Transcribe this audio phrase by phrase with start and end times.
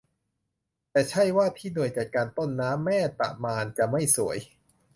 [0.91, 4.37] แต่ใช่ว่าที่หน่วยจัดการต้นน้ำแม่ตะมานจะไม่สวย